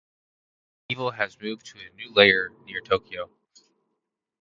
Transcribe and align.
Evil 0.89 1.11
has 1.11 1.39
moved 1.39 1.63
to 1.67 1.77
a 1.77 1.91
new 1.95 2.11
lair 2.11 2.49
near 2.65 2.81
Tokyo. 2.81 3.29